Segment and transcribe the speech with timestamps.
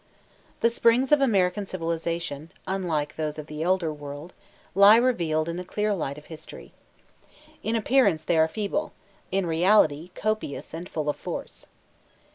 [0.61, 4.33] The springs of American civilization, unlike those of the elder world,
[4.73, 6.73] lie revealed in the clear light of History.
[7.61, 8.93] In appearance they are feeble;
[9.31, 11.67] in reality, copious and full of force.